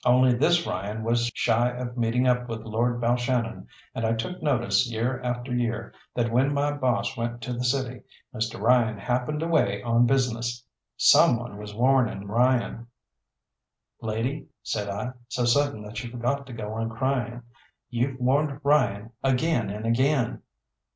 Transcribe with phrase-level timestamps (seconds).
[0.03, 4.89] Only this Ryan was shy of meeting up with Lord Balshannon, and I took notice
[4.91, 8.01] year after year that when my boss went to the city
[8.33, 8.59] Mr.
[8.59, 10.65] Ryan happened away on business.
[10.97, 12.87] Someone was warning Ryan.
[14.01, 17.43] "Lady," said I, so sudden that she forgot to go on crying.
[17.91, 20.41] "You've warned Ryan again and again."